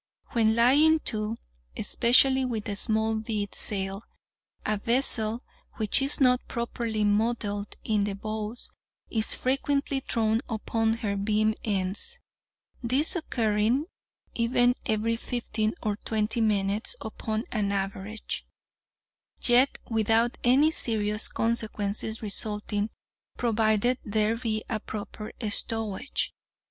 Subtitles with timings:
[0.31, 1.37] When lying to
[1.77, 4.01] (especially with a small head sail),
[4.65, 5.43] a vessel
[5.75, 8.71] which is not properly modelled in the bows
[9.11, 12.17] is frequently thrown upon her beam ends;
[12.81, 13.85] this occurring
[14.33, 18.43] even every fifteen or twenty minutes upon an average,
[19.43, 22.89] yet without any serious consequences resulting,
[23.37, 26.33] provided there be a proper stowage.